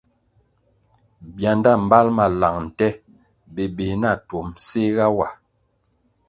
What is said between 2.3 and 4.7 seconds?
lang nte bébéh na tuom